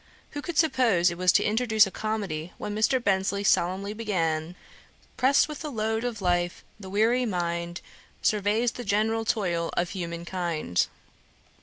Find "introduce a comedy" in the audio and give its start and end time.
1.43-2.53